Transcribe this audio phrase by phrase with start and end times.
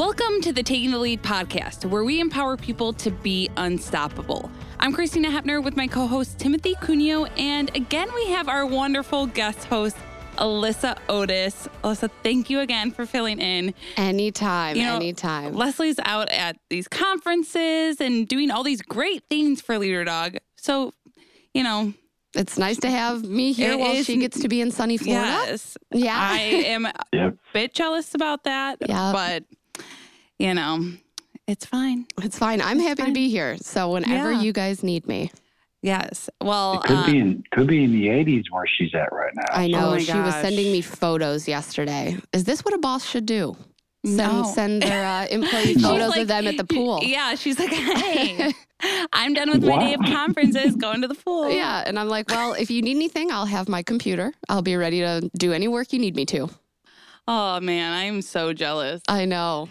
[0.00, 4.50] Welcome to the Taking the Lead podcast, where we empower people to be unstoppable.
[4.78, 9.26] I'm Christina Hepner with my co host Timothy Cuneo, and again, we have our wonderful
[9.26, 9.98] guest host,
[10.38, 11.68] Alyssa Otis.
[11.84, 13.74] Alyssa, thank you again for filling in.
[13.98, 15.52] Anytime, You know, anytime.
[15.52, 20.38] Leslie's out at these conferences and doing all these great things for Leader Dog.
[20.56, 20.94] So,
[21.52, 21.92] you know,
[22.34, 24.96] It's nice to have me here It while is- she gets to be in sunny
[24.96, 25.26] Florida.
[25.46, 26.16] yes, Yeah.
[26.16, 29.10] I am a bit jealous about that, Yeah.
[29.12, 29.44] but,
[30.40, 30.92] you know,
[31.46, 32.06] it's fine.
[32.22, 32.60] It's fine.
[32.60, 33.56] I'm happy to be here.
[33.58, 34.40] So whenever Yeah.
[34.42, 35.30] you guys need me,
[35.82, 36.28] Yes.
[36.42, 39.32] Well, It could uh, be in could be in the 80s where she's at right
[39.34, 39.46] now.
[39.50, 42.18] I know Oh my she was sending me photos yesterday.
[42.34, 43.56] Is this what a boss should do?
[44.04, 44.44] Send No.
[44.54, 47.00] send their uh, employee photos like- of them at the pool.
[47.02, 48.52] Yeah, she's like, hey,
[49.14, 51.50] I'm done with my day of conferences, going to the pool.
[51.62, 54.34] Yeah, and I'm like, well, if you need anything, I'll have my computer.
[54.50, 56.50] I'll be ready to do any work you need me to.
[57.26, 59.00] Oh man, I'm so jealous.
[59.08, 59.70] I know.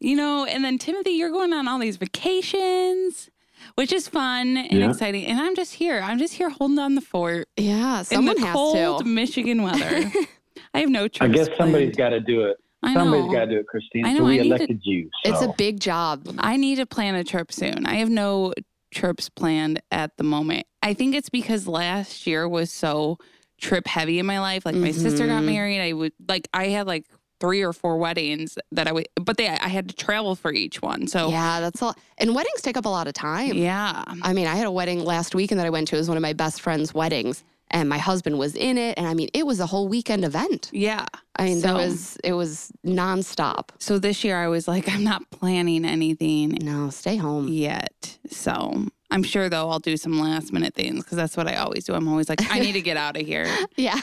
[0.00, 3.30] You know, and then Timothy, you're going on all these vacations,
[3.74, 4.90] which is fun and Yeah.
[4.90, 5.26] exciting.
[5.26, 6.00] And I'm just here.
[6.02, 9.04] I'm just here holding on the fort Yeah, someone in the has cold to.
[9.04, 10.10] Michigan weather.
[10.74, 11.28] I have no choice.
[11.28, 12.56] I guess somebody's got to do it.
[12.82, 13.32] I Somebody's know.
[13.32, 14.06] got to do it, Christine.
[14.06, 15.10] I know, So I we need to- elected you.
[15.24, 15.32] So.
[15.32, 16.26] It's a big job.
[16.38, 17.84] I need to plan a trip soon.
[17.84, 18.54] I have no
[18.90, 20.66] trips planned at the moment.
[20.82, 23.18] I think it's because last year was so
[23.60, 24.64] trip heavy in my life.
[24.64, 25.46] Like my sister got Mhm.
[25.46, 25.80] married.
[25.82, 27.04] I would like I had like
[27.40, 30.80] three or four weddings that I would, but they I had to travel for each
[30.82, 31.06] one.
[31.06, 31.96] So Yeah, that's all.
[32.18, 33.54] And weddings take up a lot of time.
[33.54, 35.96] yeah, I mean, I had a wedding last weekend that I went to.
[35.96, 38.98] It was one of my best friend's weddings, and my husband was in it.
[38.98, 40.70] And I mean, it was a whole weekend event.
[40.72, 41.06] yeah.
[41.36, 43.70] I mean, there was it was nonstop.
[43.78, 47.48] So this year I was like, I'm not planning anything No, stay home.
[47.48, 48.18] yet.
[48.28, 51.84] So I'm sure though I'll do some last minute things because that's what I always
[51.84, 51.94] do.
[51.94, 53.46] I'm always like, I need to get out of here.
[53.76, 53.98] Yeah,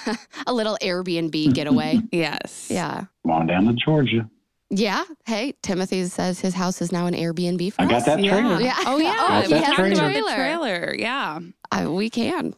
[0.47, 2.01] a little Airbnb getaway.
[2.11, 2.67] Yes.
[2.69, 4.29] yeah, Come on down to Georgia.
[4.69, 5.03] yeah.
[5.25, 8.59] Hey, Timothy says his house is now an Airbnb for I got that trailer.
[8.59, 8.75] Yeah.
[8.85, 9.15] Oh yeah.
[9.29, 10.09] Oh, we that talked trailer.
[10.09, 10.95] about the trailer.
[10.97, 11.39] Yeah.
[11.71, 12.53] I, we can.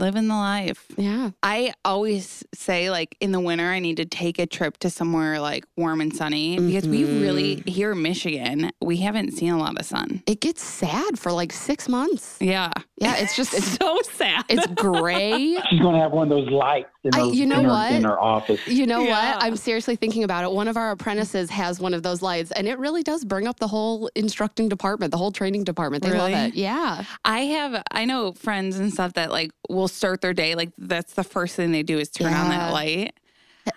[0.00, 0.86] Living the life.
[0.96, 1.30] Yeah.
[1.42, 5.40] I always say like in the winter I need to take a trip to somewhere
[5.40, 7.68] like warm and sunny because we really Mhm.
[7.68, 10.22] here in Michigan, we haven't seen a lot of sun.
[10.26, 12.36] It gets sad for like six months.
[12.40, 12.70] Yeah.
[12.96, 14.44] Yeah, it's just it's so sad.
[14.48, 15.56] it's gray.
[15.70, 17.92] She's going to have one of those lights in I- you know in her, what?
[17.92, 18.60] in her office.
[18.66, 19.34] You know Yeah.
[19.36, 19.44] what?
[19.44, 20.50] I'm seriously thinking about it.
[20.52, 23.58] One of our apprentices has one of those lights, and it really does bring up
[23.58, 26.02] the whole instructing department, the whole training department.
[26.04, 26.54] They love it.
[26.54, 27.04] Yeah.
[27.24, 31.14] I have I know friends and stuff that like will start their day like that's
[31.14, 33.14] the first thing they do is turn on that light.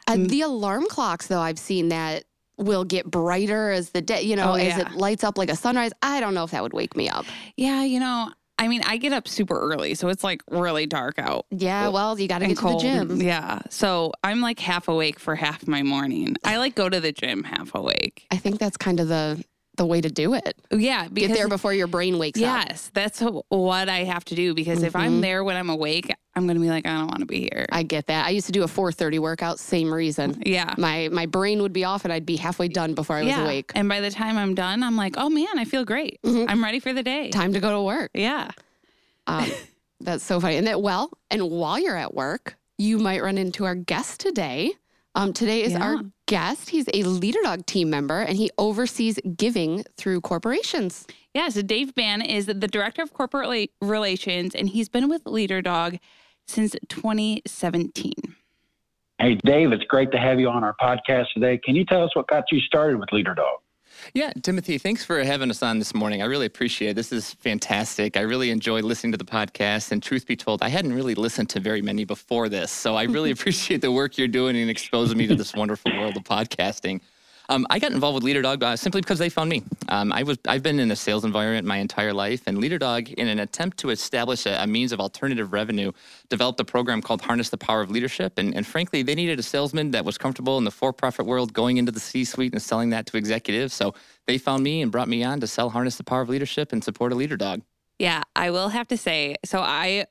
[0.07, 0.29] Uh, Mm.
[0.29, 2.23] the alarm clocks, though, I've seen that
[2.57, 5.55] will get brighter as the day, you know, Oh, as it lights up like a
[5.55, 5.91] sunrise.
[6.01, 7.25] I don't know if that would wake me up.
[7.57, 11.19] Yeah, you know, I mean, I get up super early, so it's like really dark
[11.19, 11.45] out.
[11.51, 13.19] Yeah, well, you got to get to the gym.
[13.21, 13.59] Yeah.
[13.69, 16.35] So I'm like half awake for half my morning.
[16.45, 18.25] I like go to the gym half awake.
[18.31, 19.43] I think that's kind of the
[19.75, 20.55] the way to do it.
[20.71, 21.07] Yeah.
[21.07, 22.67] Because Get there before your brain wakes up.
[22.67, 25.21] Yes, that's what I have to do because if I'm Mhm.
[25.21, 27.65] there when I'm awake, I'm going to be like, I don't want to be here.
[27.71, 28.27] I get that.
[28.27, 30.43] I used to do a 4:30 workout, same reason.
[30.45, 30.75] yeah.
[30.77, 33.43] My my brain would be off and I'd be halfway done before I was yeah.
[33.43, 33.71] awake.
[33.73, 36.19] And by the time I'm done, I'm like, oh man, I feel great.
[36.23, 36.45] Mhm.
[36.49, 37.29] I'm ready for the day.
[37.31, 38.11] Time to go to work.
[38.13, 38.51] Yeah.
[39.27, 39.49] Um,
[40.01, 40.57] that's so funny.
[40.57, 44.73] And that well, and while you're at work, you might run into our guest today.
[45.15, 46.01] Um, today is our Yeah.
[46.33, 46.71] Guest.
[46.71, 51.05] He's a Leader Dog team member and he oversees giving through corporations.
[51.35, 51.49] Yeah.
[51.49, 55.61] So Dave Bann is the director of corporate rela- relations, and he's been with Leader
[55.61, 55.99] Dog
[56.47, 58.13] since 2017.
[59.19, 61.59] Hey, Dave, it's great to have you on our podcast today.
[61.63, 63.59] Can you tell us what got you started with Leader Dog?
[64.13, 66.21] Yeah, Timothy, thanks for having us on this morning.
[66.21, 66.95] I really appreciate it.
[66.95, 68.17] This is fantastic.
[68.17, 69.91] I really enjoy listening to the podcast.
[69.91, 72.71] And truth be told, I hadn't really listened to very many before this.
[72.71, 76.17] So I really appreciate the work you're doing in exposing me to this wonderful world
[76.17, 77.01] of podcasting.
[77.53, 79.61] Um, I got involved with LeaderDog uh, simply because they found me.
[79.87, 83.27] Um, I was I've been in a sales environment my entire life, and LeaderDog, in
[83.27, 85.91] an attempt to establish a, a means of alternative revenue,
[86.29, 88.39] developed a program called Harness the Power of Leadership.
[88.39, 91.77] And, and frankly, they needed a salesman that was comfortable in the for-profit world, going
[91.77, 93.75] into the C-suite and selling that to executives.
[93.75, 93.93] So
[94.25, 96.83] they found me and brought me on to sell Harness the Power of Leadership and
[96.83, 97.61] support a LeaderDog.
[97.99, 99.35] Yeah, I will have to say.
[99.45, 100.07] So I,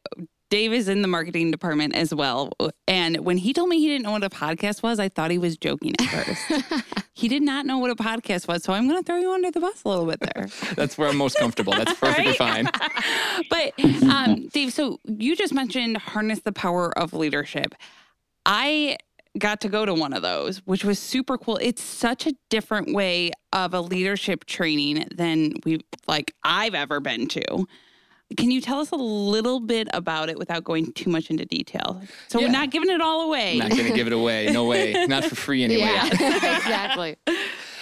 [0.53, 2.53] Dave is in the marketing department as well.
[2.87, 5.39] And when he told me he didn't know what a podcast was, I thought he
[5.39, 6.85] was joking at first.
[7.15, 8.63] he did not know what a podcast was.
[8.63, 10.49] So I'm going to throw you under the bus a little bit there.
[10.75, 11.73] That's where I'm most comfortable.
[11.73, 12.69] That's perfectly Right?
[12.69, 12.69] fine.
[13.49, 13.73] but
[14.13, 17.75] um, Dave, so you just mentioned harness the power of leadership.
[18.45, 18.99] I
[19.39, 21.57] got to go to one of those, which was super cool.
[21.63, 27.27] It's such a different way of a leadership training than we like I've ever been
[27.29, 27.67] to.
[28.37, 32.01] Can you tell us a little bit about it without going too much into detail?
[32.29, 32.47] So Yeah.
[32.47, 33.59] we're not giving it all away.
[33.59, 34.51] Not going to give it away.
[34.53, 34.93] No way.
[35.09, 35.83] Not for free anyway.
[35.83, 36.07] Yeah,
[36.57, 37.17] exactly.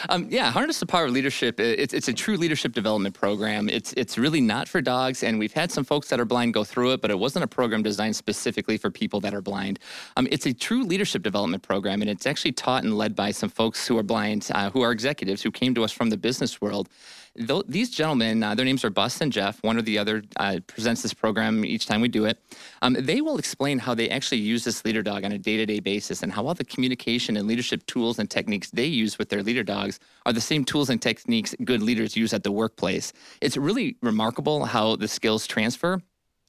[0.08, 1.60] Um, yeah, Harness the Power of Leadership.
[1.60, 3.68] It's, it's a true leadership development program.
[3.68, 6.64] It's it's really not for dogs, and we've had some folks that are blind go
[6.64, 9.78] through it, but it wasn't a program designed specifically for people that are blind.
[10.16, 13.50] Um, it's a true leadership development program, and it's actually taught and led by some
[13.50, 16.62] folks who are blind, uh, who are executives who came to us from the business
[16.62, 16.88] world
[17.36, 19.62] th- these gentlemen, uh, their names are Bust and Jeff.
[19.62, 22.38] One or the other uh, presents this program each time we do it.
[22.82, 25.66] Um, they will explain how they actually use this leader dog on a day to
[25.66, 29.28] day basis and how all the communication and leadership tools and techniques they use with
[29.28, 33.12] their leader dogs are the same tools and techniques good leaders use at the workplace.
[33.40, 36.00] It's really remarkable how the skills transfer.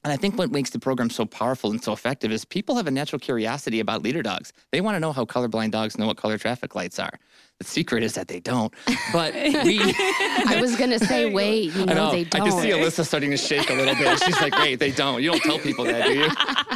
[0.04, 2.88] And I think what makes the program so powerful and so effective is people have
[2.88, 4.52] a natural curiosity about leader dogs.
[4.72, 7.18] They want to know how colorblind dogs know what color traffic lights are.
[7.58, 8.74] The secret is that they don't.
[9.12, 9.34] But
[9.64, 9.80] we.
[9.80, 12.10] I was gonna say, wait, you know, know.
[12.10, 12.42] they don't.
[12.42, 14.20] I can see Alyssa starting to shake a little bit.
[14.24, 15.22] She's like, wait, they don't.
[15.22, 16.28] You don't tell people that, do you?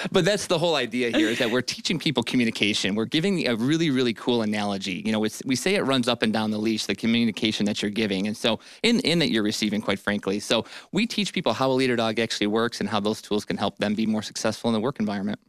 [0.12, 2.94] but that's the whole idea here is that we're teaching people communication.
[2.94, 5.02] We're giving a really, really cool analogy.
[5.04, 7.90] You know, we say it runs up and down the leash, the communication that you're
[7.90, 8.26] giving.
[8.26, 10.40] And so, in, in that you're receiving, quite frankly.
[10.40, 13.56] So, we teach people how a leader dog actually works and how those tools can
[13.56, 15.40] help them be more successful in the work environment.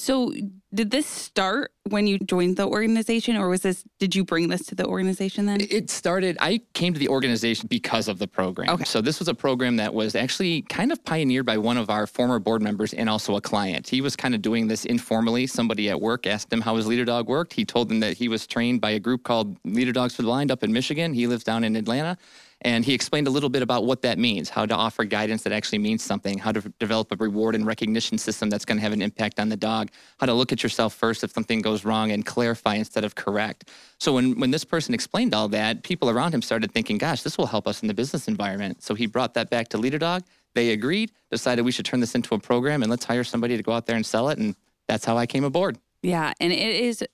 [0.00, 0.32] So,
[0.72, 3.82] did this start when you joined the organization, or was this?
[3.98, 5.60] Did you bring this to the organization then?
[5.60, 6.38] It started.
[6.40, 8.68] I came to the organization because of the program.
[8.68, 8.84] Okay.
[8.84, 12.06] So this was a program that was actually kind of pioneered by one of our
[12.06, 13.88] former board members and also a client.
[13.88, 15.48] He was kind of doing this informally.
[15.48, 17.52] Somebody at work asked him how his leader dog worked.
[17.52, 20.26] He told them that he was trained by a group called Leader Dogs for the
[20.26, 21.12] Blind up in Michigan.
[21.12, 22.16] He lives down in Atlanta
[22.62, 25.52] and he explained a little bit about what that means, how to offer guidance that
[25.52, 28.92] actually means something, how to develop a reward and recognition system that's going to have
[28.92, 32.10] an impact on the dog, how to look at yourself first if something goes wrong
[32.10, 33.70] and clarify instead of correct.
[34.00, 37.38] So when, when this person explained all that, people around him started thinking, gosh, this
[37.38, 38.82] will help us in the business environment.
[38.82, 40.24] So he brought that back to Leader Dog.
[40.54, 43.62] They agreed, decided we should turn this into a program and let's hire somebody to
[43.62, 44.38] go out there and sell it.
[44.38, 44.56] And
[44.88, 45.78] that's how I came aboard.
[46.02, 46.32] Yeah.
[46.40, 47.04] And it is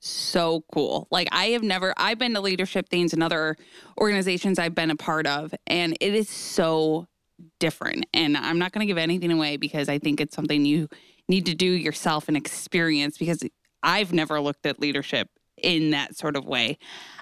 [0.00, 1.08] so cool.
[1.10, 3.56] Like I have never I've been to leadership things and other
[4.00, 7.06] organizations I've been a part of and it is so
[7.58, 8.06] different.
[8.12, 10.88] And I'm not going to give anything away because I think it's something you
[11.28, 13.42] need to do yourself and experience because
[13.82, 16.78] I've never looked at leadership in that sort of way.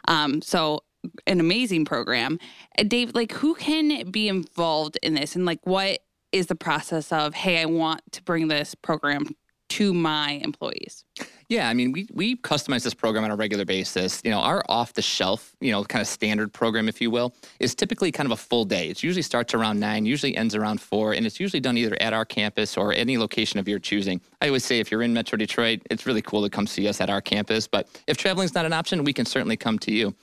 [0.08, 0.84] Um, so
[1.26, 2.38] an amazing program.
[2.78, 6.00] Uh, Dave, like who can be involved in this and like what
[6.32, 9.26] is the process of, hey, I want to bring this program
[9.70, 11.04] to my employees?
[11.48, 14.20] Yeah, I mean, we we customize this program on a regular basis.
[14.24, 17.34] You know, our off the shelf, you know, kind of standard program, if you will,
[17.60, 18.88] is typically kind of a full day.
[18.88, 22.12] It usually starts around nine, usually ends around four, and it's usually done either at
[22.12, 24.20] our campus or any location of your choosing.
[24.40, 27.00] I always say if you're in Metro Detroit, it's really cool to come see us
[27.00, 27.68] at our campus.
[27.68, 30.16] But if traveling's not an option, we can certainly come to you.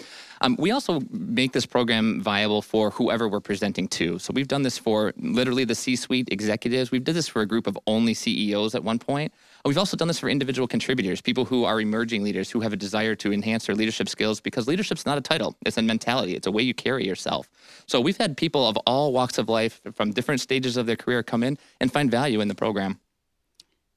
[0.44, 4.20] Um, we also make this program viable for whoever we're presenting to.
[4.20, 6.92] So we've done this for literally the C-suite executives.
[6.92, 9.34] We've did this for a group of only CEOs at one point.
[9.66, 12.76] We've also done this for individual contributors, people who are emerging leaders who have a
[12.76, 16.46] desire to enhance their leadership skills because leadership's not a title, it's a mentality, it's
[16.46, 17.50] a way you carry yourself.
[17.88, 21.24] So we've had people of all walks of life from different stages of their career
[21.24, 23.00] come in and find value in the program.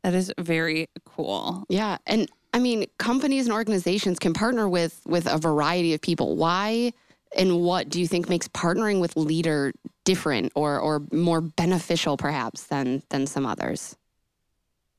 [0.05, 1.65] That is very cool.
[1.69, 6.37] Yeah, and I mean, companies and organizations can partner with with a variety of people.
[6.37, 6.95] Why
[7.37, 9.75] and what do you think makes partnering with leader
[10.07, 13.95] different or or more beneficial perhaps than than some others?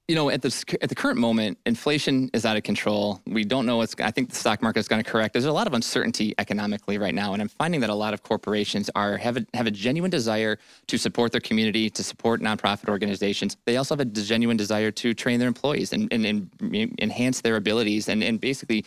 [0.08, 3.22] You know, at the at the current moment, inflation is out of control.
[3.28, 3.94] We don't know what's.
[4.00, 5.34] I think the stock market is going to correct.
[5.34, 8.24] There's a lot of uncertainty economically right now, and I'm finding that a lot of
[8.24, 12.88] corporations are have a, have a genuine desire to support their community, to support nonprofit
[12.88, 13.58] organizations.
[13.66, 17.58] They also have a genuine desire to train their employees and, and, and enhance their
[17.58, 18.86] abilities and, and basically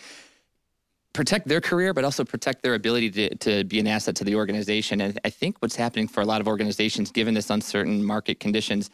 [1.12, 4.36] protect their career, but also protect their ability to, to be an asset to the
[4.36, 5.02] organization.
[5.02, 8.88] And I think what's happening for a lot of organizations, given this uncertain market conditions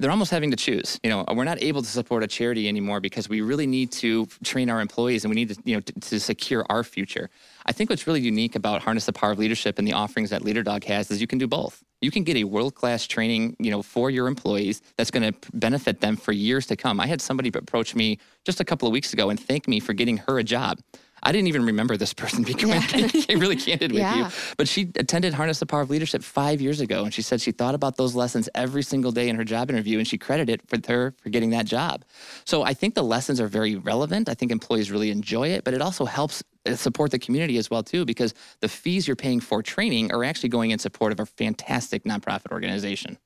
[0.00, 0.98] they're almost having to choose.
[1.04, 4.26] You know, we're not able to support a charity anymore because we really need to
[4.42, 7.28] train our employees and we need to, you know, to, to secure our future.
[7.66, 10.42] I think what's really unique about Harness the Power of Leadership and the offerings that
[10.42, 11.84] LeaderDog has is you can do both.
[12.00, 16.00] You can get a world-class training, you know, for your employees that's going to benefit
[16.00, 16.98] them for years to come.
[16.98, 19.92] I had somebody approach me just a couple of weeks ago and thank me for
[19.92, 20.80] getting her a job.
[21.22, 22.86] I didn't even remember this person being yeah.
[23.30, 24.26] really candid with yeah.
[24.26, 24.32] you.
[24.56, 27.04] But she attended Harness the Power of Leadership five years ago.
[27.04, 29.98] And she said she thought about those lessons every single day in her job interview
[29.98, 32.04] and she credited it for her for getting that job.
[32.44, 34.28] So I think the lessons are very relevant.
[34.28, 37.70] I think employees really enjoy it, but it also helps uh, support the community as
[37.70, 41.20] well too because the fees you're paying for training are actually going in support of
[41.20, 43.18] a fantastic nonprofit organization.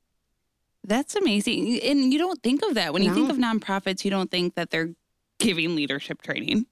[0.87, 1.81] That's amazing.
[1.83, 2.93] And you don't think of that.
[2.93, 3.09] When no.
[3.09, 4.91] you think of nonprofits, you don't think that they're
[5.39, 6.67] giving leadership training.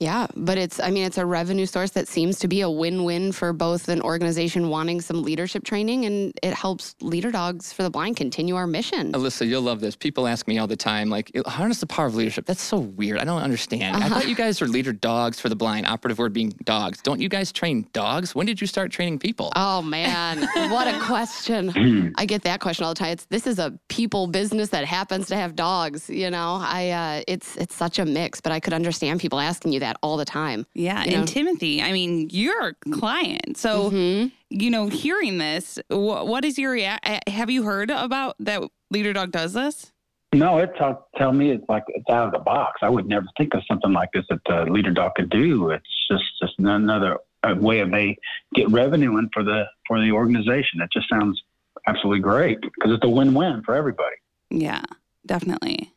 [0.00, 3.30] Yeah, but it's I mean it's a revenue source that seems to be a win-win
[3.30, 7.90] for both an organization wanting some leadership training and it helps leader dogs for the
[7.90, 9.12] blind continue our mission.
[9.12, 9.94] Alyssa, you'll love this.
[9.94, 12.44] People ask me all the time, like, harness the power of leadership.
[12.44, 13.18] That's so weird.
[13.20, 14.02] I don't understand.
[14.02, 17.00] I thought you guys are leader dogs for the blind, operative word being dogs.
[17.00, 18.34] Don't you guys train dogs?
[18.34, 19.52] When did you start training people?
[19.54, 22.12] Oh man, what a question.
[22.18, 23.12] I get that question all the time.
[23.12, 26.58] It's this is a people business that happens to have dogs, you know.
[26.60, 29.96] I uh it's it's such a mix, but I could understand people asking you that
[30.02, 30.66] all the time.
[30.74, 31.04] Yeah.
[31.04, 31.26] You and know?
[31.26, 33.56] Timothy, I mean, you're a client.
[33.58, 34.32] So, Mhm.
[34.50, 38.62] you know, hearing this, wh- what is your rea- uh, Have you heard about that
[38.90, 39.92] Leader Dog does this?
[40.32, 42.80] No, it tell, tell me it's like it's out of the box.
[42.82, 45.70] I would never think of something like this that the leader dog could do.
[45.70, 48.16] It's just just another uh, way of they
[48.54, 50.80] get revenue in for the for the organization.
[50.80, 51.40] It just sounds
[51.86, 54.16] absolutely great because it's a win-win for everybody.
[54.50, 54.82] Yeah,
[55.24, 55.92] definitely.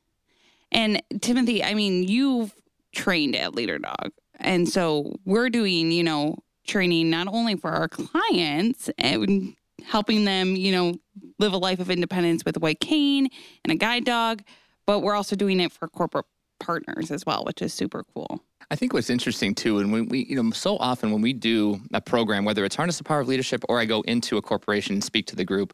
[0.71, 2.53] And Timothy, I mean, you've
[2.93, 4.11] trained at Leader Dog.
[4.39, 10.55] And so we're doing, you know, training not only for our clients and helping them,
[10.55, 10.95] you know,
[11.39, 13.29] live a life of independence with a white cane
[13.63, 14.43] and a guide dog,
[14.85, 16.25] but we're also doing it for corporate
[16.59, 18.43] partners as well, which is super cool.
[18.69, 21.79] I think what's interesting too, and when we, you know, so often when we do
[21.93, 24.93] a program, whether it's Harness the Power of Leadership or I go into a corporation
[24.93, 25.73] and speak to the group,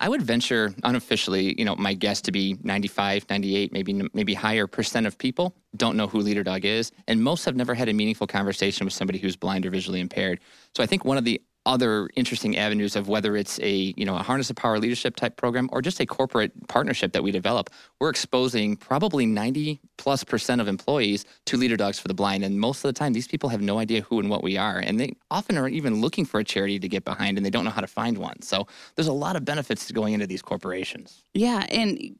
[0.00, 4.66] I would venture unofficially, you know, my guess to be 95, 98, maybe maybe higher
[4.66, 7.92] percent of people don't know who Leader Dog is, and most have never had a
[7.92, 10.40] meaningful conversation with somebody who's blind or visually impaired.
[10.74, 14.16] So I think one of the other interesting avenues of whether it's a you know
[14.16, 17.70] a harness of power leadership type program or just a corporate partnership that we develop
[18.00, 22.44] we're exposing probably 90 plus percent of employees to leader dogs for the blind.
[22.44, 24.78] And most of the time these people have no idea who and what we are.
[24.78, 27.64] And they often are even looking for a charity to get behind and they don't
[27.64, 28.42] know how to find one.
[28.42, 28.66] So
[28.96, 31.22] there's a lot of benefits to going into these corporations.
[31.34, 32.16] Yeah, and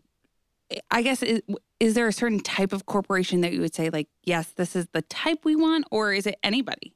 [0.90, 1.42] I guess is,
[1.80, 4.87] is there a certain type of corporation that you would say like, yes, this is
[4.92, 6.94] the type we want, or is it anybody?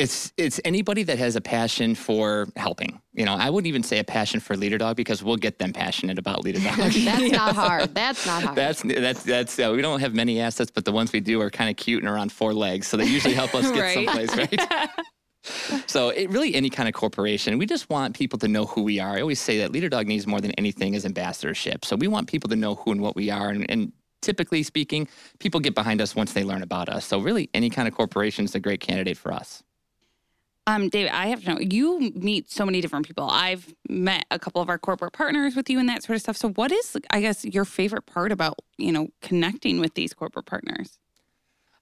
[0.00, 3.00] It's it's anybody that has a passion for helping.
[3.12, 5.72] You know, I wouldn't even say a passion for leader dog because we'll get them
[5.72, 6.76] passionate about leader dog.
[6.76, 7.94] That's not hard.
[7.94, 8.56] That's not hard.
[8.56, 11.50] That's that's that's uh, we don't have many assets, but the ones we do are
[11.50, 13.94] kind of cute and are on four legs, so they usually help us get Right.
[13.94, 14.90] someplace, right?
[15.86, 19.00] so it really any kind of corporation, we just want people to know who we
[19.00, 19.16] are.
[19.16, 21.84] I always say that Leader Dog needs more than anything is ambassadorship.
[21.84, 23.92] So we want people to know who and what we are, and, and
[24.22, 27.04] typically speaking, people get behind us once they learn about us.
[27.04, 29.62] So really, any kind of corporation is a great candidate for us.
[30.70, 33.28] Um, David, I have to know you meet so many different people.
[33.28, 36.36] I've met a couple of our corporate partners with you and that sort of stuff.
[36.36, 40.46] So, what is, I guess, your favorite part about you know connecting with these corporate
[40.46, 40.98] partners?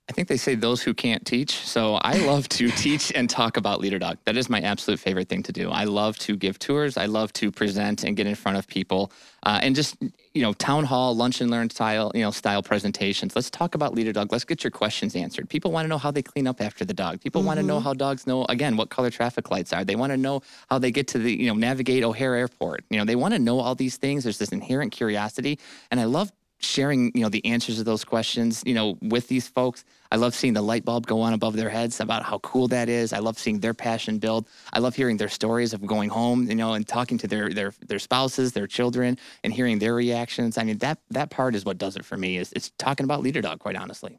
[0.09, 1.57] I think they say those who can't teach.
[1.67, 4.19] So I love to teach and talk about Leader Dog.
[4.25, 5.71] That is my absolute favorite thing to do.
[5.71, 6.97] I love to give tours.
[6.97, 9.13] I love to present and get in front of people,
[9.43, 9.97] uh, and just
[10.35, 13.35] you know, town hall, lunch and learn style, you know, style presentations.
[13.35, 14.31] Let's talk about Leader Dog.
[14.31, 15.49] Let's get your questions answered.
[15.49, 17.21] People want to know how they clean up after the dog.
[17.21, 19.85] People want to know how dogs know again what color traffic lights are.
[19.85, 22.85] They want to know how they get to the you know navigate O'Hare Airport.
[22.89, 24.25] You know, they want to know all these things.
[24.25, 25.59] There's this inherent curiosity,
[25.91, 29.47] and I love sharing you know the answers to those questions you know with these
[29.47, 32.67] folks i love seeing the light bulb go on above their heads about how cool
[32.67, 36.09] that is i love seeing their passion build i love hearing their stories of going
[36.09, 39.95] home you know and talking to their their their spouses their children and hearing their
[39.95, 43.05] reactions i mean that that part is what does it for me is it's talking
[43.05, 44.19] about leader dog quite honestly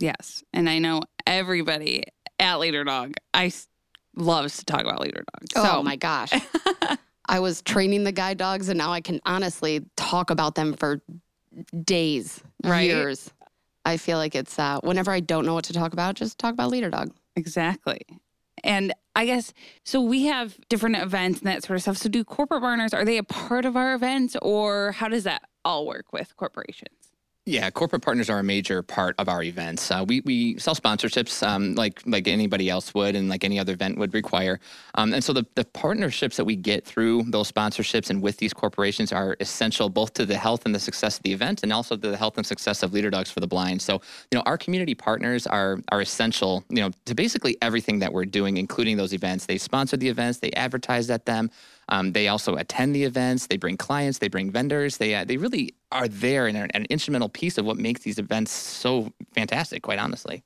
[0.00, 2.04] Yes, and I know everybody
[2.38, 3.14] at Leader Dog.
[3.32, 3.52] i
[4.16, 5.64] loves to talk about Leader Dog.
[5.64, 6.32] Oh my gosh.
[7.28, 11.00] I was training the guide dogs and now I can honestly talk about them for
[11.84, 12.82] days, Right.
[12.82, 13.30] years.
[13.84, 16.54] I feel like it's uh, whenever I don't know what to talk about, just talk
[16.54, 17.10] about leader dog.
[17.36, 18.00] Exactly.
[18.62, 19.52] And I guess
[19.84, 21.96] so we have different events and that sort of stuff.
[21.98, 25.42] So do corporate partners are they a part of our events or how does that
[25.64, 27.03] all work with corporations?
[27.46, 29.90] Yeah, corporate partners are a major part of our events.
[29.90, 33.74] Uh, we, we sell sponsorships um, like like anybody else would, and like any other
[33.74, 34.60] event would require.
[34.94, 38.54] Um, and so the, the partnerships that we get through those sponsorships and with these
[38.54, 41.96] corporations are essential both to the health and the success of the event, and also
[41.96, 43.82] to the health and success of Leader Dogs for the Blind.
[43.82, 46.64] So you know, our community partners are are essential.
[46.70, 49.44] You know, to basically everything that we're doing, including those events.
[49.44, 51.50] They sponsor the events, they advertise at them.
[51.88, 53.46] Um, they also attend the events.
[53.46, 54.18] They bring clients.
[54.18, 54.96] They bring vendors.
[54.96, 58.18] They uh, they really are there and are an instrumental piece of what makes these
[58.18, 59.82] events so fantastic.
[59.82, 60.42] Quite honestly.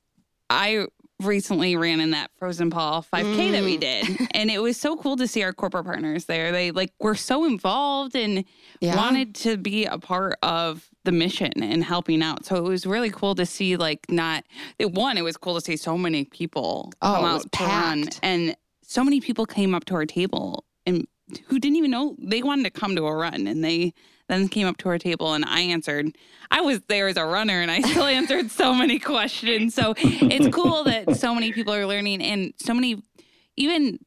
[0.49, 0.85] I
[1.21, 3.81] recently ran in that Frozen Paw 5K that we Mm.
[3.81, 4.27] did.
[4.31, 6.51] And it was so cool to see our corporate partners there.
[6.53, 8.45] They like were so involved and
[8.79, 8.95] Yeah.
[8.95, 12.45] wanted to be a part of the mission and helping out.
[12.45, 14.45] So it was really cool to see like not
[14.79, 18.03] it, one, it was cool to see so many people Oh, come out to run.
[18.05, 18.19] packed.
[18.23, 21.05] And so many people came up to our table and
[21.47, 23.93] who didn't even know they wanted to come to a run and they
[24.29, 26.15] then came up to our table and I answered.
[26.51, 29.73] I was there as a runner and I still answered so many questions.
[29.73, 33.01] So it's cool that so many people are learning and so many,
[33.57, 33.99] even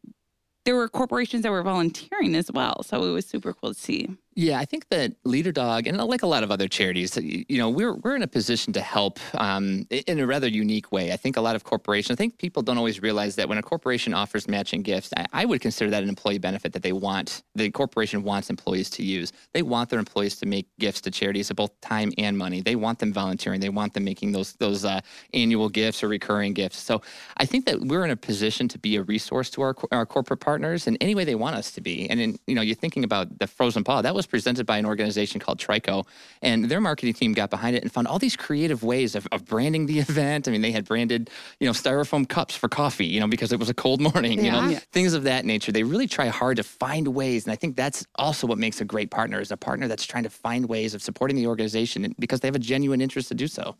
[0.64, 2.82] there were corporations that were volunteering as well.
[2.84, 4.16] So it was super cool to see.
[4.34, 7.68] Yeah, I think that Leader Dog, and like a lot of other charities, you know,
[7.68, 11.12] we're we're in a position to help um, in a rather unique way.
[11.12, 13.62] I think a lot of corporations, I think people don't always realize that when a
[13.62, 17.42] corporation offers matching gifts, I, I, would consider that an employee benefit that they want,
[17.54, 19.32] the corporation wants employees to use.
[19.52, 22.62] They want their employees to make gifts to charities of both time and money.
[22.62, 23.60] They want them volunteering.
[23.60, 25.00] They want them making those those uh,
[25.34, 26.78] annual gifts or recurring gifts.
[26.78, 27.02] So
[27.36, 30.40] I think that we're in a position to be a resource to our our corporate
[30.40, 32.08] partners in any way they want us to be.
[32.08, 34.78] And in, you know, you're thinking about the frozen paw that was was presented by
[34.78, 36.06] an organization called Trico,
[36.42, 39.44] and their marketing team got behind it and found all these creative ways of, of
[39.44, 40.46] branding the event.
[40.46, 43.58] I mean, they had branded, you know, styrofoam cups for coffee, you know, because it
[43.58, 44.44] was a cold morning, yeah.
[44.44, 44.78] you know, yeah.
[44.92, 45.72] things of that nature.
[45.72, 48.84] They really try hard to find ways, and I think that's also what makes a
[48.84, 52.40] great partner is a partner that's trying to find ways of supporting the organization because
[52.40, 53.76] they have a genuine interest to do so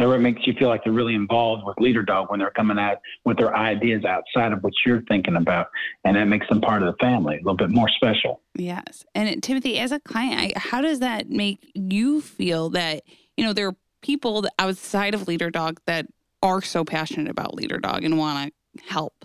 [0.00, 2.98] it makes you feel like they're really involved with Leader Dog when they're coming out
[3.24, 5.68] with their ideas outside of what you're thinking about,
[6.04, 8.42] and that makes them part of the family, a little bit more special.
[8.54, 13.02] Yes, and uh, Timothy, as a client, I, how does that make you feel that
[13.36, 16.06] you know there are people outside of Leader Dog that
[16.42, 19.24] are so passionate about Leader Dog and want to help?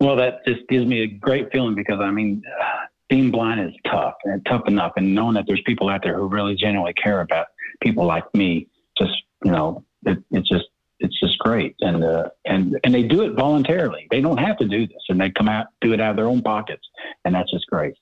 [0.00, 2.42] Well, that just gives me a great feeling because I mean,
[3.08, 6.26] being blind is tough and tough enough, and knowing that there's people out there who
[6.26, 7.46] really genuinely care about
[7.80, 9.12] people like me, just
[9.44, 10.66] you know, it, it's just
[11.00, 11.76] it's just great.
[11.80, 14.06] And uh, and and they do it voluntarily.
[14.10, 16.26] They don't have to do this and they come out do it out of their
[16.26, 16.86] own pockets
[17.24, 17.94] and that's just great.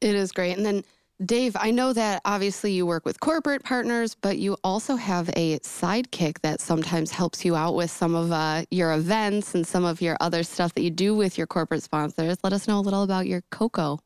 [0.00, 0.56] It is great.
[0.56, 0.84] And then
[1.24, 5.56] dave i know that obviously you work with corporate partners but you also have a
[5.60, 10.00] sidekick that sometimes helps you out with some of uh, your events and some of
[10.02, 12.36] your other stuff that you do with your corporate sponsors.
[12.42, 14.00] Let us know a little about your coco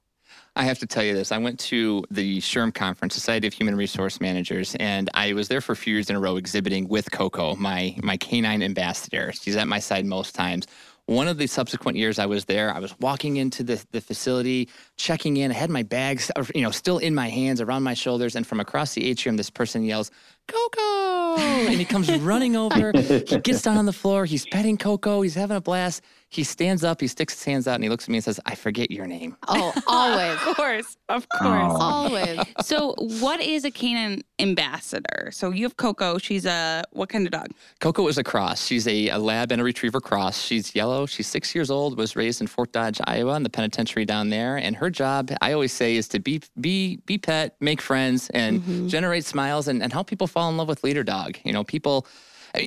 [0.57, 1.33] I have to tell you this.
[1.33, 5.61] I went to the SHRM conference, Society of Human Resource Managers, and I was there
[5.61, 9.33] for a few years in a row exhibiting with Coco, my my canine ambassador.
[9.33, 10.67] She's at my side most times.
[11.07, 14.69] One of the subsequent years I was there, I was walking into the, the facility,
[14.99, 15.51] checking in.
[15.51, 18.47] I had my bags, uh, you know, still in my hands, around my shoulders, and
[18.47, 20.11] from across the atrium, this person yells,
[20.49, 22.93] "Coco!" and he comes running over.
[22.95, 24.27] He gets down on the floor.
[24.27, 25.23] He's petting Coco.
[25.23, 26.03] He's having a blast.
[26.31, 28.39] He stands up, he sticks his hands out, and he looks at me and says,
[28.45, 29.37] I forget your name.
[29.49, 30.35] Oh, always.
[30.47, 30.97] of course.
[31.09, 31.73] Of course.
[31.75, 31.81] Oh.
[31.81, 32.41] Always.
[32.61, 35.31] So, what is a canine ambassador?
[35.33, 36.19] So, you have Coco.
[36.19, 37.49] She's a, what kind of dog?
[37.81, 38.67] Coco is a cross.
[38.67, 40.39] She's a, a lab and a retriever cross.
[40.39, 41.07] She's yellow.
[41.07, 44.59] She's six years old, was raised in Fort Dodge, Iowa, in the penitentiary down there.
[44.59, 48.61] And her job, I always say, is to be, be, be pet, make friends, and
[48.61, 48.89] mm-hmm.
[48.89, 51.39] generate smiles and, and help people fall in love with Leader Dog.
[51.43, 52.07] You know, people,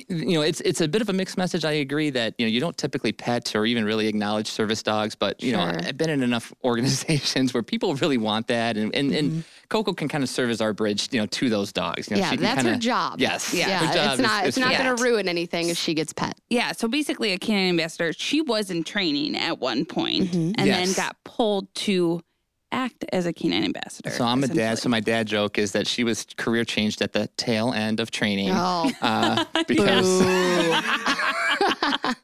[0.08, 1.64] you know, it's it's a bit of a mixed message.
[1.64, 5.14] I agree that you know you don't typically pet or even really acknowledge service dogs,
[5.14, 5.58] but you sure.
[5.58, 9.18] know I've been in enough organizations where people really want that, and and, mm-hmm.
[9.18, 12.10] and Coco can kind of serve as our bridge, you know, to those dogs.
[12.10, 13.20] You know, yeah, that's kinda, her job.
[13.20, 14.12] Yes, yeah, yeah.
[14.12, 16.38] it's not is, it's not going to ruin anything if she gets pet.
[16.50, 20.52] Yeah, so basically, a canine ambassador, she was in training at one point mm-hmm.
[20.58, 20.94] and yes.
[20.94, 22.22] then got pulled to
[22.72, 24.10] act as a canine ambassador.
[24.10, 24.78] So I'm a dad.
[24.78, 28.10] So my dad joke is that she was career changed at the tail end of
[28.10, 28.50] training.
[28.52, 28.90] Oh.
[29.00, 30.22] Uh, because.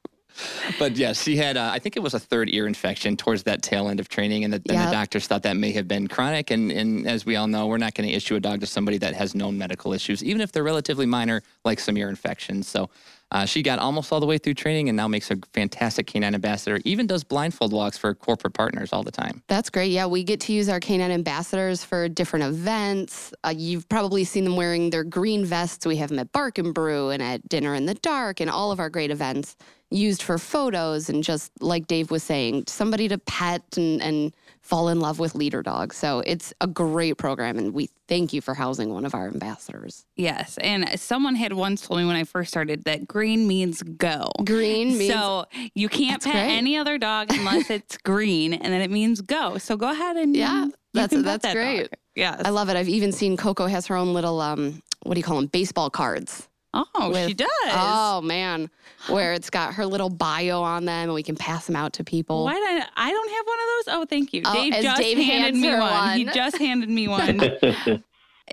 [0.78, 3.62] but yeah, she had, uh, I think it was a third ear infection towards that
[3.62, 4.44] tail end of training.
[4.44, 4.76] And the, yep.
[4.76, 6.50] and the doctors thought that may have been chronic.
[6.50, 8.98] And, and as we all know, we're not going to issue a dog to somebody
[8.98, 12.66] that has known medical issues, even if they're relatively minor, like some ear infections.
[12.66, 12.90] So
[13.30, 16.34] uh, she got almost all the way through training and now makes a fantastic canine
[16.34, 16.80] ambassador.
[16.84, 19.42] Even does blindfold walks for corporate partners all the time.
[19.48, 19.90] That's great.
[19.90, 23.32] Yeah, we get to use our canine ambassadors for different events.
[23.44, 25.84] Uh, you've probably seen them wearing their green vests.
[25.84, 28.72] We have them at Bark and Brew and at Dinner in the Dark and all
[28.72, 29.56] of our great events
[29.90, 34.88] used for photos and just like Dave was saying, somebody to pet and, and fall
[34.88, 35.96] in love with Leader dogs.
[35.96, 40.06] So it's a great program, and we thank you for housing one of our ambassadors.
[40.16, 44.30] Yes, and someone had once told me when I first started that green means go.
[44.44, 46.56] Green means so you can't pet great.
[46.56, 49.58] any other dog unless it's green, and then it means go.
[49.58, 51.90] So go ahead and yeah, that's that's that great.
[52.14, 52.76] Yeah, I love it.
[52.76, 55.46] I've even seen Coco has her own little um, what do you call them?
[55.46, 56.47] Baseball cards.
[56.74, 57.48] Oh, with, she does.
[57.66, 58.70] Oh man,
[59.08, 62.04] where it's got her little bio on them, and we can pass them out to
[62.04, 62.44] people.
[62.44, 63.94] Why did I, I don't have one of those?
[63.94, 64.42] Oh, thank you.
[64.44, 65.80] Oh, Dave just Dave handed me one.
[65.80, 66.18] one.
[66.18, 67.40] He just handed me one.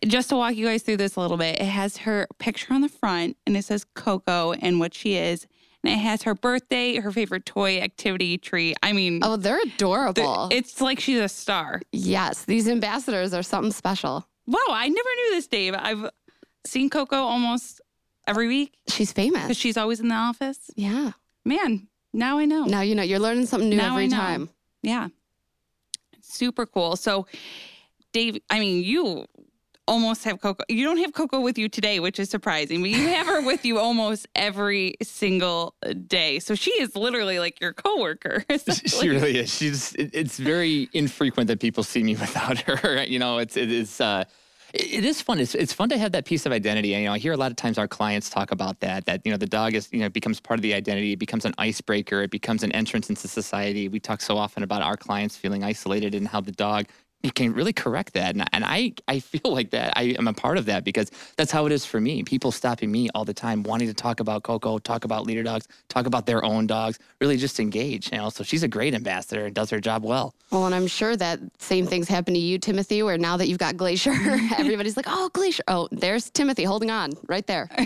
[0.05, 2.81] just to walk you guys through this a little bit, it has her picture on
[2.81, 5.45] the front, and it says Coco and what she is.
[5.83, 8.73] And it has her birthday, her favorite toy, activity, tree.
[8.81, 10.49] I mean, oh, they're adorable.
[10.51, 11.79] it's like she's a star.
[11.91, 14.27] Yes, these ambassadors are something special.
[14.47, 15.75] Wow, I never knew this, Dave.
[15.77, 16.09] I've
[16.65, 17.81] seen Coco almost
[18.27, 18.73] every week?
[18.87, 19.43] She's famous.
[19.43, 20.59] Because she's always in the office?
[20.75, 21.11] Yeah.
[21.43, 22.63] Man, now I know.
[22.65, 23.03] Now you know.
[23.03, 24.49] You're learning something new now every time.
[24.81, 25.07] Yeah.
[26.21, 26.95] super cool.
[26.95, 27.27] So,
[28.13, 29.25] Dave, I mean, you
[29.87, 30.63] almost have Coco.
[30.69, 33.65] You don't have Coco with you today, which is surprising, but you have her with
[33.65, 35.75] you almost every single
[36.07, 36.39] day.
[36.39, 38.43] So she is literally like your coworker.
[38.85, 39.53] She really is.
[39.53, 39.93] She's.
[39.95, 43.03] it- It's very infrequent that people see me without her.
[43.03, 44.01] You know, it's it is.
[44.01, 44.23] Uh,
[44.75, 45.39] it is fun.
[45.39, 46.93] It's, it's fun to have that piece of identity.
[46.93, 49.05] And, you know, I hear a lot of times our clients talk about that.
[49.05, 51.13] That you know, the dog is you know becomes part of the identity.
[51.13, 52.21] It becomes an icebreaker.
[52.21, 53.87] It becomes an entrance into society.
[53.87, 56.87] We talk so often about our clients feeling isolated and how the dog
[57.25, 58.35] you can really correct that.
[58.35, 59.93] And, and I, I feel like that.
[59.97, 62.23] I am a part of that because that's how it is for me.
[62.23, 65.67] People stopping me all the time, wanting to talk about Coco, talk about leader dogs,
[65.89, 68.11] talk about their own dogs, really just engage.
[68.11, 70.35] You know, so she's a great ambassador and does her job well.
[70.51, 73.57] Well, and I'm sure that same things happen to you, Timothy, where now that you've
[73.57, 74.13] got Glacier,
[74.57, 75.63] everybody's like, oh, Glacier.
[75.67, 77.69] Oh, there's Timothy holding on right there.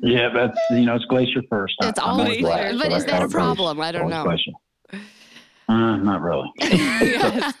[0.00, 1.74] Yeah, that's you know it's Glacier first.
[1.80, 2.72] It's I'm always Glacier.
[2.72, 3.80] Glacier, But so is I that a always- problem?
[3.80, 4.98] I don't always know.
[5.68, 6.48] Uh, not really.
[6.60, 7.52] yes.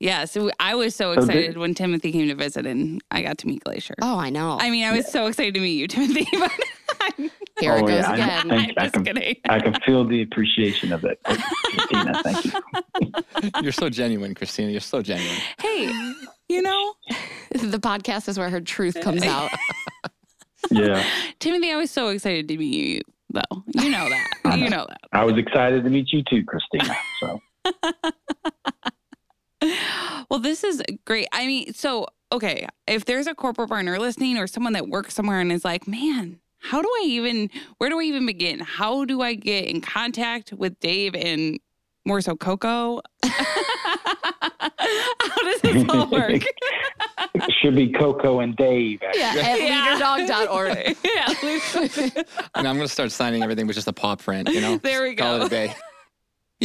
[0.00, 0.24] Yeah.
[0.24, 3.38] So I was so So did- excited when Timothy came to visit and I got
[3.38, 3.94] to meet Glacier.
[4.02, 4.58] Oh, I know.
[4.60, 6.26] I mean, I was so excited to meet you, Timothy.
[6.32, 6.52] But
[7.00, 8.50] I'm, Here it Oh, goes yeah, again.
[8.50, 9.36] I- I'm just can- kidding.
[9.48, 12.22] I can feel the appreciation of it, Christina.
[12.22, 12.52] Thank you.
[13.62, 14.70] You're so genuine, Christina.
[14.70, 15.36] You're so genuine.
[15.60, 15.86] Hey,
[16.48, 16.94] you know,
[17.50, 19.50] the podcast is where her truth comes out.
[20.70, 21.02] Yeah,
[21.38, 23.62] Timothy, I was so excited to meet you, though.
[23.74, 24.58] You know that.
[24.58, 25.00] You know that.
[25.12, 26.96] I was excited to meet you too, Christina.
[27.20, 27.40] So
[30.28, 31.28] Well, this is great.
[31.32, 35.38] I mean, so, okay, if there's a corporate partner listening or someone that works somewhere
[35.40, 37.48] and is like, man, how do I even,
[37.78, 38.58] where do I even begin?
[38.58, 41.60] How do I get in contact with Dave and
[42.04, 43.00] more so Coco?
[43.24, 43.30] how
[45.42, 46.42] does this all work?
[47.34, 49.00] it should be Coco and Dave.
[49.04, 49.20] actually.
[49.20, 49.58] yeah, at
[50.28, 50.96] leaderdog.org.
[51.04, 52.22] yeah.
[52.56, 54.78] And I'm going to start signing everything with just a paw print, you know?
[54.78, 55.46] There we Call it go.
[55.46, 55.74] a day.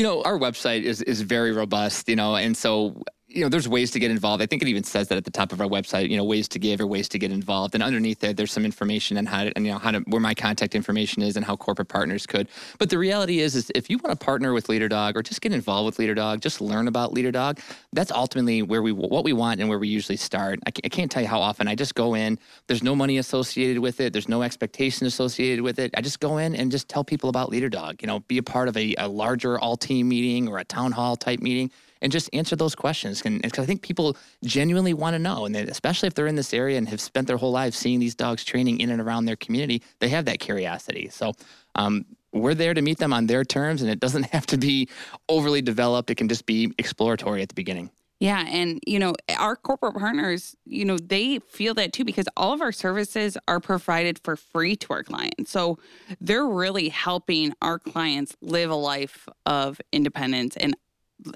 [0.01, 3.67] You know, our website is is very robust, you know, and so you know, there's
[3.67, 4.43] ways to get involved.
[4.43, 6.47] I think it even says that at the top of our website, you know, ways
[6.49, 7.73] to give or ways to get involved.
[7.73, 10.19] And underneath there, there's some information on how to, and, you know, how to, where
[10.19, 12.47] my contact information is and how corporate partners could.
[12.77, 15.53] But the reality is, is if you want to partner with LeaderDog or just get
[15.53, 17.59] involved with LeaderDog, just learn about LeaderDog,
[17.93, 20.59] that's ultimately where we, what we want and where we usually start.
[20.65, 23.17] I can't, I can't tell you how often I just go in, there's no money
[23.17, 24.11] associated with it.
[24.13, 25.91] There's no expectation associated with it.
[25.95, 28.67] I just go in and just tell people about LeaderDog, you know, be a part
[28.67, 32.29] of a, a larger all team meeting or a town hall type meeting and just
[32.33, 33.21] answer those questions.
[33.21, 36.77] Because I think people genuinely want to know, and especially if they're in this area
[36.77, 39.81] and have spent their whole lives seeing these dogs training in and around their community,
[39.99, 41.09] they have that curiosity.
[41.09, 41.33] So
[41.75, 44.89] um, we're there to meet them on their terms, and it doesn't have to be
[45.29, 46.09] overly developed.
[46.09, 47.91] It can just be exploratory at the beginning.
[48.21, 48.45] Yeah.
[48.47, 52.61] And, you know, our corporate partners, you know, they feel that too because all of
[52.61, 55.49] our services are provided for free to our clients.
[55.49, 55.79] So
[56.19, 60.75] they're really helping our clients live a life of independence and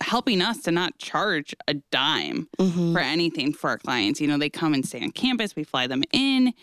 [0.01, 2.93] helping us to not charge a dime Mhm.
[2.93, 4.19] for anything for our clients.
[4.21, 6.53] You know, they come and stay on campus, we fly them in,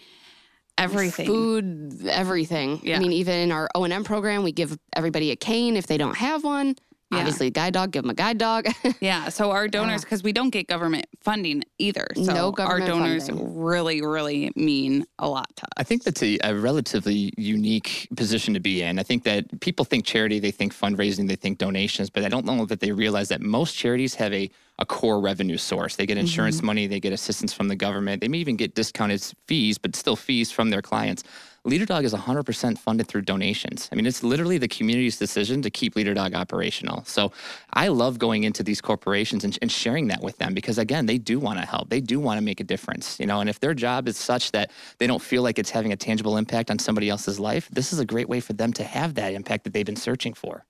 [0.79, 1.27] everything.
[1.27, 2.81] Food, everything.
[2.83, 2.97] Yeah.
[2.97, 5.87] I mean, even in our O and M program, we give everybody a cane if
[5.87, 6.77] they don't have one.
[7.13, 7.19] Yeah.
[7.19, 8.67] Obviously, guide dog, give them a guide dog.
[9.01, 9.31] Yeah.
[9.31, 12.07] So our donors, because we don't get government funding either.
[12.15, 13.61] So No our donors funding.
[13.61, 15.71] really, really mean a lot to us.
[15.77, 18.99] I think that's a, a relatively unique position to be in.
[18.99, 22.45] I think that people think charity, they think fundraising, they think donations, but I don't
[22.45, 24.49] know that they realize that most charities have a,
[24.83, 25.97] a core revenue source.
[25.97, 26.23] They get mm-hmm.
[26.23, 29.95] insurance money, they get assistance from the government, they may even get discounted fees, but
[29.95, 31.23] still fees from their clients.
[31.65, 33.89] LeaderDog is 100% funded through donations.
[33.93, 37.05] I mean, it's literally the community's decision to keep LeaderDog operational.
[37.05, 37.31] So
[37.73, 41.19] I love going into these corporations and, and sharing that with them because, again, they
[41.19, 41.89] do want to help.
[41.89, 44.51] They do want to make a difference, you know, and if their job is such
[44.51, 47.93] that they don't feel like it's having a tangible impact on somebody else's life, this
[47.93, 50.65] is a great way for them to have that impact that they've been searching for.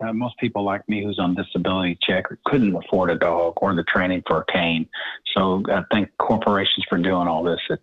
[0.00, 3.82] Uh, most people like me who's on disability check couldn't afford a dog or the
[3.84, 4.88] training for a cane.
[5.36, 7.60] So I thank corporations for doing all this.
[7.68, 7.82] It's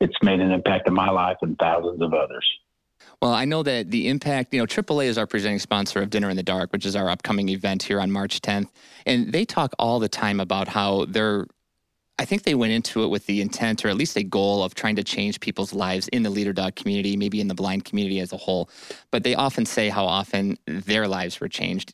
[0.00, 2.46] it's made an impact in my life and thousands of others.
[3.20, 6.30] Well, I know that the impact, you know, AAA is our presenting sponsor of Dinner
[6.30, 8.68] in the Dark, which is our upcoming event here on March 10th.
[9.06, 11.46] And they talk all the time about how they're,
[12.20, 14.74] I think they went into it with the intent or at least a goal of
[14.74, 18.18] trying to change people's lives in the leader dog community, maybe in the blind community
[18.18, 18.68] as a whole.
[19.12, 21.92] But they often say how often their lives were changed,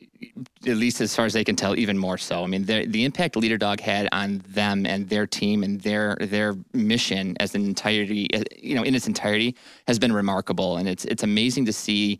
[0.67, 2.43] at least as far as they can tell, even more so.
[2.43, 6.17] I mean, the, the impact Leader Dog had on them and their team and their
[6.21, 9.55] their mission as an entirety, you know, in its entirety,
[9.87, 12.19] has been remarkable, and it's it's amazing to see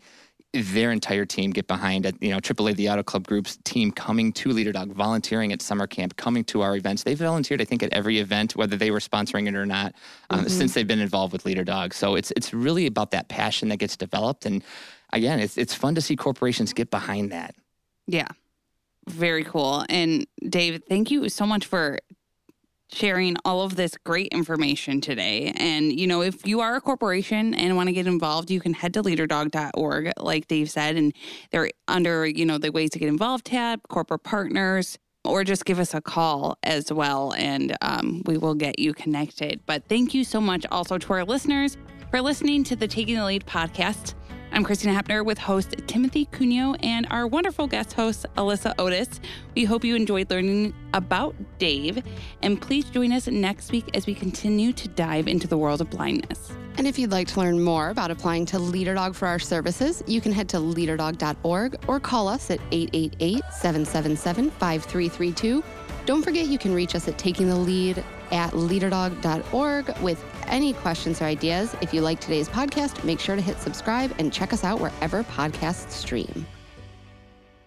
[0.61, 2.15] their entire team get behind it.
[2.21, 5.87] You know, AAA, the Auto Club Group's team coming to Leader Dog, volunteering at summer
[5.87, 7.03] camp, coming to our events.
[7.03, 9.93] They've volunteered, I think, at every event, whether they were sponsoring it or not,
[10.29, 11.93] um, since they've been involved with Leader Dog.
[11.93, 14.63] So it's it's really about that passion that gets developed, and
[15.13, 17.55] again, it's it's fun to see corporations get behind that.
[18.07, 18.27] Yeah.
[19.07, 19.85] very cool.
[19.89, 21.99] And Dave, thank you so much for
[22.91, 25.53] sharing all of this great information today.
[25.55, 28.73] And, you know, if you are a corporation and want to get involved, you can
[28.73, 31.13] head to leaderdog.org, like Dave said, and
[31.51, 35.79] they're under, you know, the ways to get involved tab, corporate partners, or just give
[35.79, 39.59] us a call as well, and um, we will get you connected.
[39.65, 41.77] But thank you so much also to our listeners
[42.11, 44.13] for listening to the Taking the Lead podcast.
[44.55, 49.19] I'm Christina Hepner with host Timothy Cuneo and our wonderful guest host, Alyssa Otis.
[49.53, 52.01] We hope you enjoyed learning about Dave,
[52.41, 55.89] and please join us next week as we continue to dive into the world of
[55.89, 56.53] blindness.
[56.77, 60.21] And if you'd like to learn more about applying to LeaderDog for our services, you
[60.21, 65.63] can head to leaderdog.org or call us at 888 777 5332.
[66.05, 71.21] Don't forget you can reach us at Taking the Lead at leaderdog.org with any questions
[71.21, 71.75] or ideas.
[71.81, 75.23] If you like today's podcast, make sure to hit subscribe and check us out wherever
[75.23, 76.45] podcasts stream.